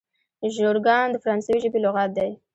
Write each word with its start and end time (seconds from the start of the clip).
ژورګان 0.55 1.07
د 1.11 1.15
فرانسوي 1.23 1.59
ژبي 1.63 1.79
لغات 1.85 2.09
دئ. 2.17 2.31